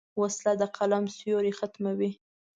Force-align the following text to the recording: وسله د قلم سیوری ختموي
وسله 0.21 0.53
د 0.61 0.63
قلم 0.77 1.03
سیوری 1.17 1.53
ختموي 1.59 2.11